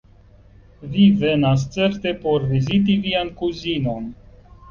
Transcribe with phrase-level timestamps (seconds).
[0.93, 4.09] Vi venas certe por viziti vian kuzinon?